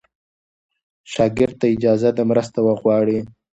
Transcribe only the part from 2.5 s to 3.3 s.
وغواړي.